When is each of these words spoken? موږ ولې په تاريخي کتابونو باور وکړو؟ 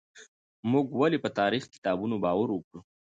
موږ 0.71 0.85
ولې 0.99 1.17
په 1.23 1.29
تاريخي 1.39 1.69
کتابونو 1.75 2.15
باور 2.23 2.49
وکړو؟ 2.51 2.81